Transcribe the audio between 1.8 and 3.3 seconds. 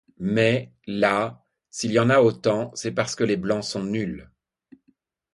y en a autant, c'est parce que